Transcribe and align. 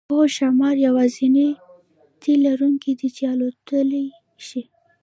هو 0.09 0.21
ښامار 0.35 0.75
یوازینی 0.87 1.49
تی 2.21 2.33
لرونکی 2.45 2.91
دی 2.99 3.09
چې 3.15 3.23
الوتلی 3.33 4.05
شي 4.47 4.61